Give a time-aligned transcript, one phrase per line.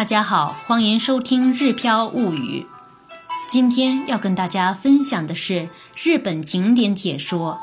[0.00, 2.62] 大家好，欢迎收听《日飘物语》。
[3.50, 7.60] 今天要跟大家分享的是日本景点解说：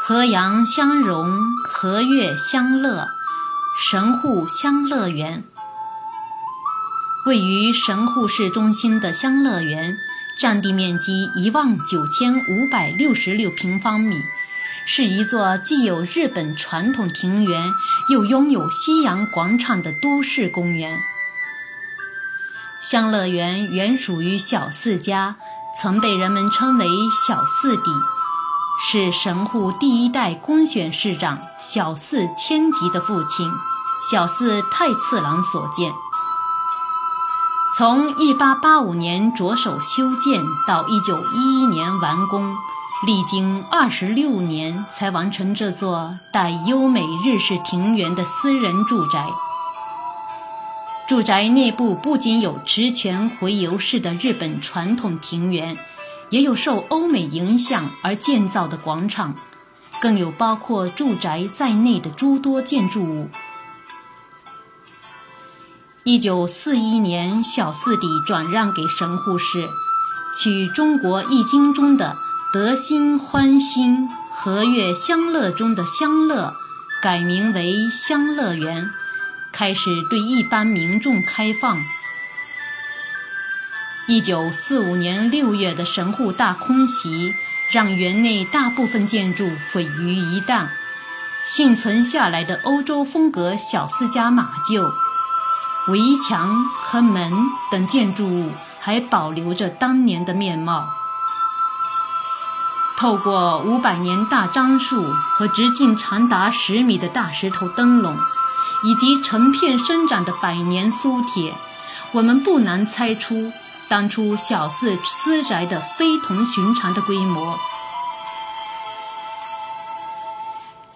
[0.00, 3.08] 河阳相融，和月相乐，
[3.76, 5.42] 神户相乐园。
[7.26, 9.96] 位于神户市中心的乡乐园，
[10.38, 14.22] 占地面积一万九千五百六十六平方米，
[14.86, 17.72] 是一座既有日本传统庭园，
[18.08, 21.00] 又拥有西洋广场的都市公园。
[22.80, 25.36] 香乐园原属于小四家，
[25.78, 27.92] 曾被人们称为小四邸，
[28.82, 33.50] 是神户第一代公选市长小四千吉的父亲
[34.10, 35.92] 小四太次郎所建。
[37.76, 42.56] 从1885年着手修建到1911年完工，
[43.06, 49.26] 历经26年才完成这座带优美日式庭园的私人住宅。
[51.10, 55.76] 住宅内部不仅有池泉回游式的日本传统庭园，
[56.28, 59.34] 也有受欧美影响而建造的广场，
[60.00, 63.28] 更有包括住宅在内的诸多建筑物。
[66.04, 69.68] 一九四一年，小四邸转让给神户市，
[70.40, 72.16] 取中国易经中的
[72.54, 76.54] “德兴欢欣，和悦相乐”中的“相乐”，
[77.02, 78.92] 改名为相乐园。
[79.60, 81.84] 开始对一般民众开放。
[84.08, 87.34] 一九四五年六月的神户大空袭，
[87.70, 90.68] 让园内大部分建筑毁于一旦，
[91.44, 94.90] 幸存下来的欧洲风格小私家马厩、
[95.88, 97.30] 围墙和门
[97.70, 100.88] 等建筑物还保留着当年的面貌。
[102.96, 108.16] 透过五百年大樟树和直径长达十米的大石头灯笼。
[108.82, 111.54] 以及成片生长的百年苏铁，
[112.12, 113.52] 我们不难猜出
[113.88, 117.58] 当初小四私宅的非同寻常的规模。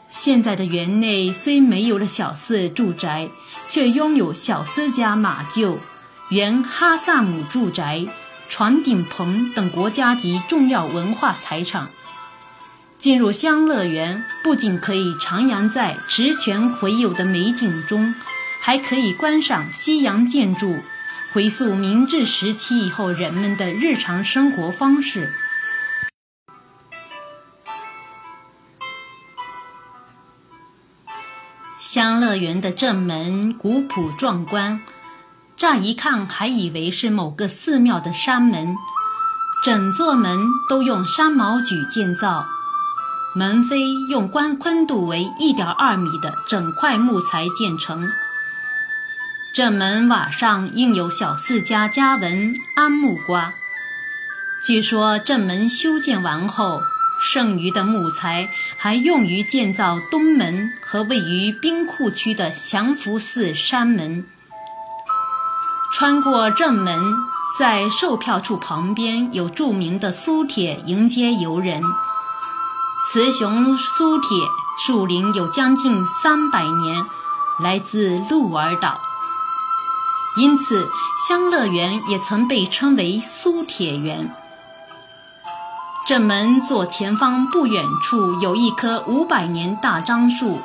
[0.08, 3.28] 现在的园内虽没有了小四住宅，
[3.68, 5.76] 却拥有小四家马厩、
[6.30, 8.06] 原哈萨姆住宅、
[8.48, 11.88] 船顶棚等国家级重要文化财产。
[13.04, 18.14] 进入香乐园，不仅可以徜徉在池泉回游的美景中，
[18.62, 20.78] 还可以观赏西洋建筑，
[21.34, 25.30] 回溯明治时期以后人们的日常生活方式。
[31.78, 34.80] 香乐园的正门古朴壮观，
[35.58, 38.74] 乍一看还以为是某个寺庙的山门，
[39.62, 40.38] 整座门
[40.70, 42.46] 都用山毛榉建造。
[43.36, 48.08] 门扉用宽宽度为一点二米的整块木材建成，
[49.52, 53.52] 正门瓦上印有小四家家纹“安木瓜”。
[54.64, 56.80] 据说正门修建完后，
[57.20, 64.24] 剩余的木材还用于建造东门和位于兵库区的祥福寺山门。
[65.92, 67.14] 穿过正门，
[67.58, 71.82] 在售票处旁边有著名的苏铁迎接游人。
[73.06, 74.38] 雌雄苏铁
[74.78, 77.04] 树龄有将近三百年，
[77.60, 78.98] 来自鹿儿岛，
[80.38, 80.88] 因此
[81.28, 84.34] 香乐园也曾被称为苏铁园。
[86.06, 90.58] 正门左前方不远处有一棵五百年大樟树，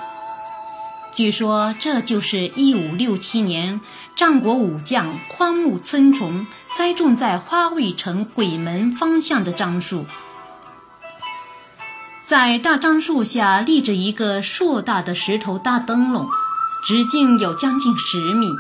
[1.12, 3.82] 据说这就是一五六七年
[4.16, 10.06] 战国武将宽木村重栽种在花卉城鬼门方向的樟树。
[12.30, 16.30] 在大樟树下立着一个硕大的石头大灯笼，
[16.86, 18.52] 直径有将近十米。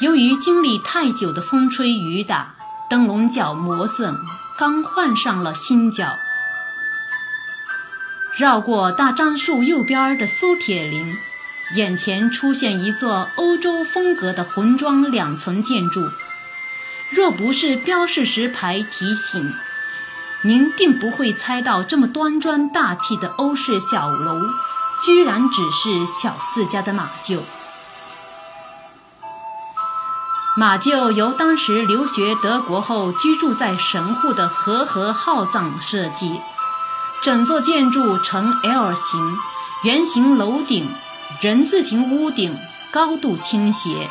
[0.00, 2.56] 由于经历太久的风吹雨打，
[2.88, 4.16] 灯笼角磨损，
[4.58, 6.18] 刚换上了新角。
[8.36, 11.16] 绕过大樟树右边的苏铁林，
[11.76, 16.10] 眼前出现一座欧洲风格的红砖两层建筑。
[17.08, 19.54] 若不是标示石牌提醒。
[20.42, 24.40] 您定不会猜到，这么端庄大气的欧式小楼，
[25.04, 27.40] 居然只是小四家的马厩。
[30.56, 36.40] 马厩由当时留学德国后居住在神户的和和浩藏设计，
[37.22, 39.36] 整座建筑呈 L 型，
[39.84, 40.88] 圆形楼顶，
[41.42, 42.58] 人字形屋顶，
[42.90, 44.08] 高度倾斜，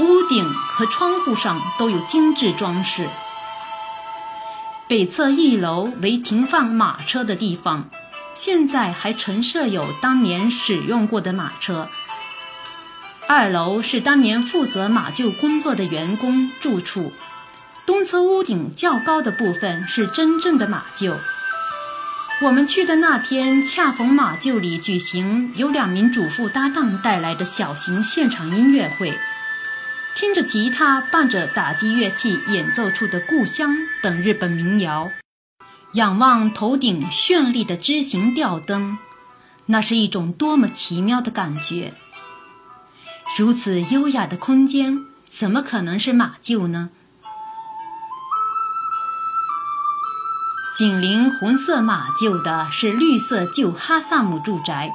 [0.00, 3.06] 屋顶和窗户上都有精致装饰。
[4.92, 7.88] 北侧一楼为停放马车的地方，
[8.34, 11.88] 现在还陈设有当年使用过的马车。
[13.26, 17.10] 二楼是当年负责马厩工作的员工住处，
[17.86, 21.16] 东侧屋顶较高的部分是真正的马厩。
[22.42, 29.18] 我们去的那天，恰逢马厩里举行由两名主妇搭档带来的小型现场音乐会，
[30.14, 35.10] 听着吉他伴着打击乐器演奏出的《故乡》等日本民谣，
[35.94, 38.98] 仰望头顶绚丽的枝形吊灯，
[39.66, 41.94] 那是一种多么奇妙的感觉！
[43.36, 46.90] 如此优雅的空间，怎么可能是马厩呢？
[50.76, 54.90] 紧邻红色马厩的是绿色旧哈萨姆住宅，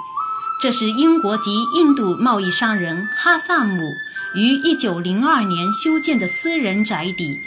[0.62, 3.92] 这是英国及印度贸易商人哈萨姆
[4.36, 7.40] 于1902年修建的私人宅邸。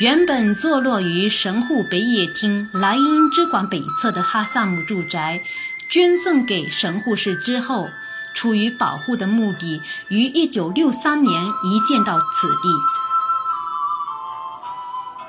[0.00, 5.40] 原本坐落于神户北野町莱茵之馆北侧的哈萨姆住宅，
[5.88, 7.88] 捐赠给神户市之后，
[8.34, 12.68] 出于保护的目的，于1963年移建到此地。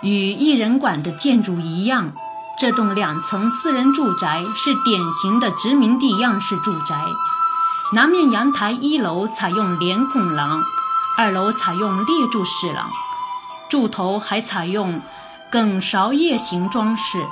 [0.02, 2.14] 与艺人馆的建筑一样，
[2.60, 7.06] 这栋两层私人住宅是典型的殖民地样式住宅。
[7.94, 10.64] 南面阳台一楼采用连拱廊，
[11.18, 12.92] 二楼采用列柱式廊，
[13.70, 15.00] 柱头还采用
[15.52, 17.24] 梗勺叶形装饰。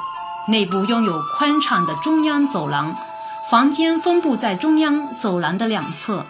[0.48, 2.96] 内部拥有宽敞的中央走廊，
[3.50, 6.28] 房间分布在中央走廊的两侧。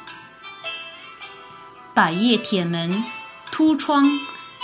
[1.94, 3.04] 百叶铁门，
[3.52, 4.06] 凸窗。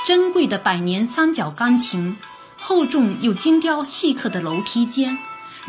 [0.05, 2.17] 珍贵的百年三角钢琴，
[2.57, 5.17] 厚重又精雕细刻的楼梯间，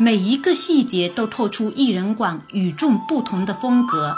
[0.01, 4.17] 每一个细节都透出艺人馆与众不同的风格。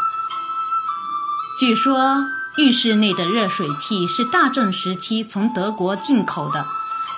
[1.59, 2.25] 据说
[2.55, 6.65] 浴室内的热水器是大正时期从德国进口的，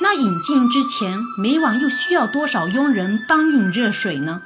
[0.01, 4.41] 那引进之前，每晚又需要多少佣人搬运热水呢？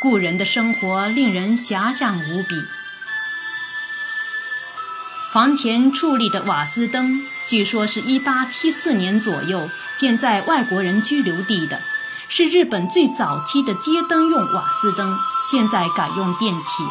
[0.00, 2.56] 故人的生活令人遐想无比。
[5.30, 11.80] 房前矗立的瓦斯灯，据说是一八七四年左右建在外国人居留地的，
[12.32, 16.84] 是日本最早期的街灯用瓦斯灯，现在改用电器。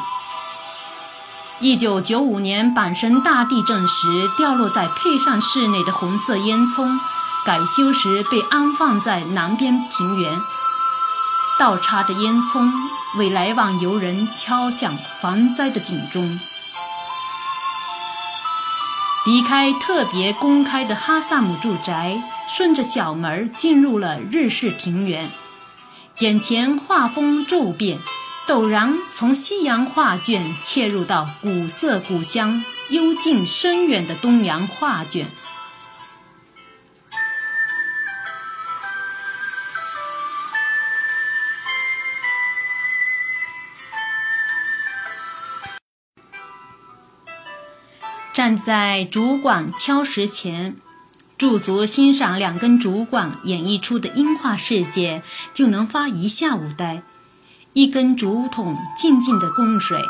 [1.62, 7.00] 一九九五年阪神大地震时掉落在配上室内的红色烟囱，
[7.46, 10.42] 改修时被安放在南边庭园，
[11.58, 12.70] 倒插着烟囱，
[13.18, 16.38] 为来往游人敲响防灾的警钟。
[19.26, 22.22] 离开特别公开的哈萨姆住宅，
[22.56, 25.30] 顺着小门进入了日式庭园。
[26.20, 28.00] 眼前画风骤变，
[28.48, 35.28] 陡然从西洋画卷切入到古色古香、幽静深远的东洋画卷。
[48.34, 50.78] 站在主管敲石前，
[51.40, 57.02] 驻足欣赏两根竹管演绎出的音画世界，就能发一下午呆。
[57.72, 60.04] 一根竹筒静静的供水，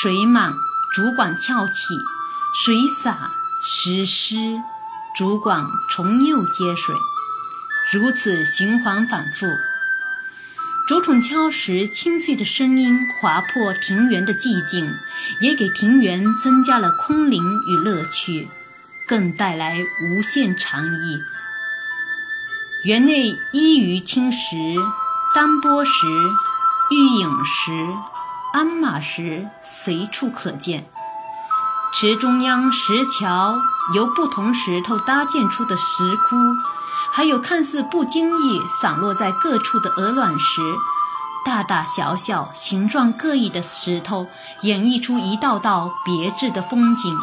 [0.00, 0.54] 水满，
[0.94, 1.92] 竹管翘起；
[2.64, 3.32] 水洒，
[3.62, 4.62] 石湿，
[5.14, 6.94] 竹管重又接水，
[7.92, 9.46] 如此循环反复。
[10.88, 14.94] 竹筒敲时清脆的声音划破庭园的寂静，
[15.42, 18.48] 也给庭园增加了空灵与乐趣，
[19.08, 21.18] 更带来无限禅意。
[22.84, 24.56] 园内依于青石、
[25.34, 26.06] 丹波石、
[26.90, 27.88] 玉影石、
[28.54, 30.88] 鞍马石随处可见。
[31.94, 33.60] 池中央石桥
[33.94, 36.36] 由不同石头搭建出的石窟。
[37.14, 40.62] 还有看似不经意散落在各处的鹅卵石，
[41.44, 44.28] 大大小小、形状各异的石头，
[44.62, 47.14] 演绎出一道道别致的风景。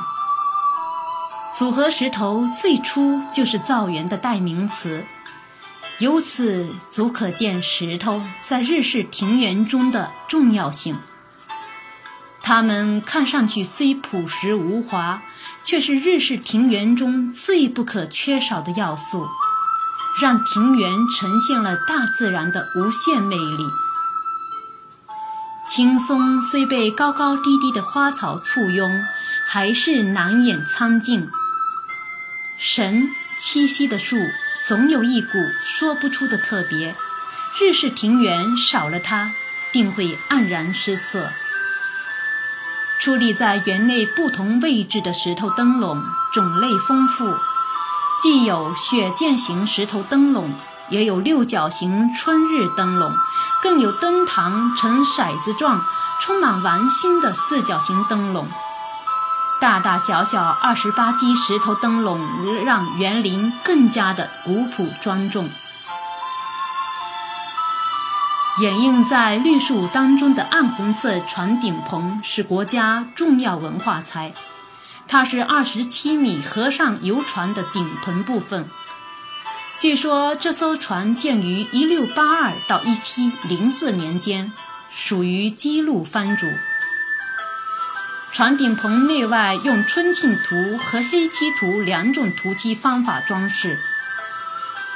[1.58, 5.06] 组合石头最初就是造园的代名词，
[5.98, 10.98] 由此足可见石头在日式庭园中的重要性。
[12.42, 15.22] 它们看上去虽朴实无华，
[15.64, 19.28] 却是日式庭园中最不可缺少的要素。
[20.20, 23.64] 让庭园呈现了大自然的无限魅力。
[25.68, 28.90] 青松虽被高高低低的花草簇拥，
[29.48, 31.30] 还是难掩苍劲。
[32.62, 34.18] 神栖息的树
[34.68, 35.30] 总有一股
[35.64, 36.94] 说不出的特别，
[37.58, 39.32] 日式庭园少了它，
[39.72, 41.32] 定会黯然失色。
[43.00, 47.34] 矗立在园内不同位置的石头灯笼种类丰富。
[48.22, 50.54] 既有雪见型石头灯笼，
[50.90, 53.14] 也有六角形春日灯笼，
[53.64, 55.82] 更有灯堂呈骰子状、
[56.20, 58.50] 充满玩心的四角形灯笼。
[59.60, 65.50] 大大小小二十八基石头灯笼让园林更加的古朴庄重。
[68.62, 74.34] 掩映在绿树当中的暗红色船顶棚是国家重要文化财，
[75.08, 78.70] 它是二十七米河上游船的顶棚部分。
[79.78, 84.52] 据说这艘船建于一六八二到一七零四年间，
[84.90, 86.48] 属于基路藩主。
[88.40, 93.78] 船顶棚内外用春青涂和黑漆涂两种涂漆方法装饰。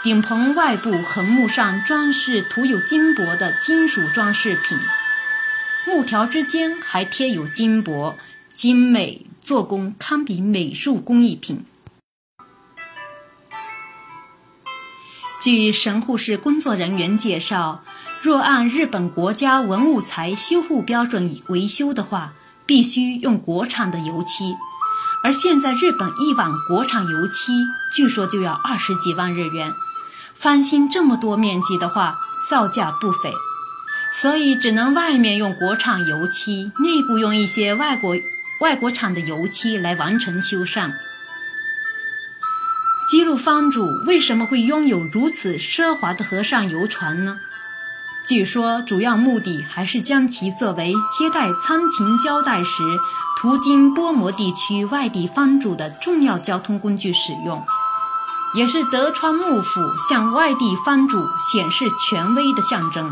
[0.02, 4.78] 顶棚外部横木上装饰涂有金箔的金属装饰品，
[5.86, 8.16] 木条之间还贴有金箔，
[8.54, 11.66] 精美做工堪比美术工艺品。
[15.42, 17.84] 据神户市工作人员介绍，
[18.22, 24.56] 若按日本国家文物财修护标准维修的话，必须用国产的油漆，
[25.24, 29.72] 而现在日本一碗国产油漆据说就要二十几万日元。
[30.34, 33.34] 翻新这么多面积的话，造价不菲，
[34.12, 38.16] 所以只能外面用国产油漆，内部用一些外国
[38.60, 40.92] 外国产的油漆来完成修缮。
[43.08, 47.38] 基路方主为什么会拥有如此奢华的河上游船呢？
[48.26, 52.98] 据说主要目的还是将其作为接待参勤交代时
[53.38, 57.64] 途经波摩地区外地方主的重要交通工具使用。
[58.56, 63.12] 也是德川幕府向外地藩主显示权威的象征。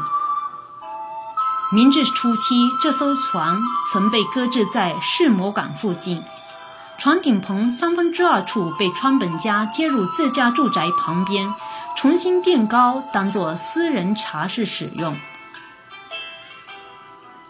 [1.73, 3.57] 明治初期，这艘船
[3.91, 6.23] 曾被搁置在世摩港附近，
[6.99, 11.51] 船顶棚三分之二处被川本家接入自家住宅旁边，
[11.95, 15.15] 重新垫高，当做私人茶室使用。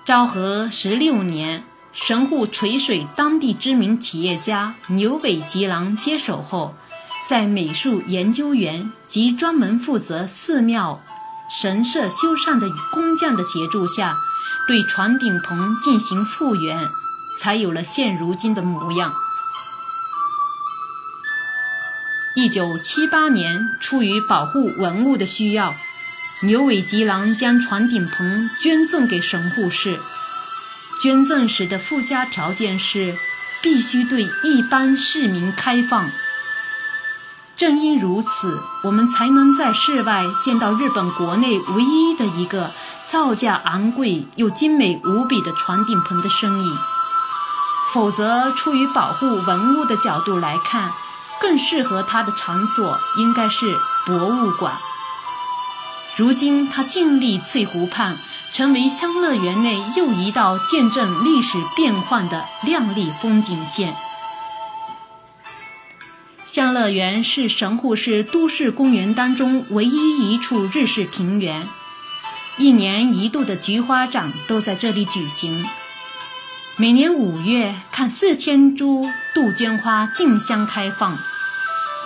[0.04, 6.76] 昭和十六年，神户垂水当地知名企业家牛尾吉郎接手后。
[7.28, 11.02] 在美术研究员及专门负责寺庙、
[11.50, 14.18] 神社修缮的工匠的协助下，
[14.68, 16.90] 对船顶棚进行复原，
[17.40, 19.14] 才有了现如今的模样。
[22.34, 25.76] 一九七八年，出于保护文物的需要，
[26.44, 30.00] 牛尾吉郎将船顶棚捐赠给神户市。
[31.02, 33.18] 捐赠时的附加条件是，
[33.62, 36.10] 必须对一般市民开放。
[37.58, 42.72] 正因如此，我们才能在室外见到日本国内唯一的一个
[43.06, 46.78] 造价昂贵又精美无比的船顶棚的身影。
[47.94, 50.94] 否则，出于保护文物的角度来看，
[51.42, 54.78] 更适合它的场所应该是博物馆。
[56.16, 58.18] 如今，它静立翠湖畔，
[58.54, 63.96] 成为香乐园内又一道见证历史变幻的亮丽风景线。
[66.46, 71.68] 香乐园是神户市都市公园当中唯一一处日式庭园，
[72.58, 75.66] 一年一度的菊花展都在这里举行。
[76.76, 81.16] 每年五月，看四千株杜鹃花竞相开放；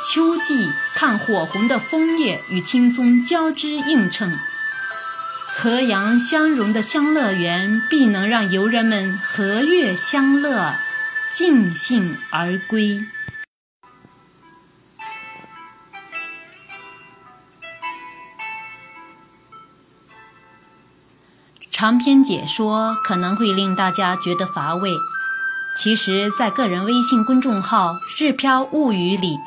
[0.07, 4.39] 秋季看火红的枫叶与青松交织映衬。
[5.47, 10.75] 和阳相融的香乐园，必能让游人们和悦相乐，
[11.31, 13.05] 尽兴而归。
[21.71, 24.91] 长篇解说可能会令大家觉得乏味，
[25.75, 29.37] 其实，在个人微信公众号“日飘物语”里，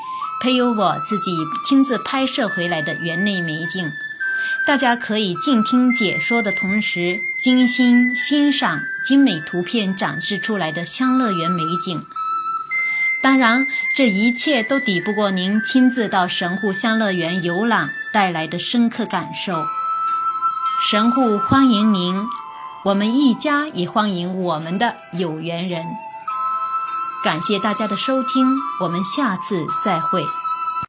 [0.41, 3.91] 配有我自己亲自拍摄回来的园内美景，
[4.67, 12.05] 大家可以静听解说的同时，精心欣赏精美图片展示出来的香乐园美景。
[13.21, 13.67] 当然，
[13.97, 19.67] 这一切都抵不过您亲自到神户香乐园游览带来的深刻感受。
[20.89, 22.25] 神户欢迎您，
[22.85, 25.85] 我们一家也欢迎我们的有缘人。
[27.23, 30.25] 感谢大家的收听，我们下次再会。